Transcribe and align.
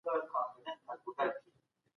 اقتصاد 0.03 0.49
د 0.65 0.67
خلکو 0.85 1.09
ژوند 1.15 1.31
ټاکي. 1.33 1.51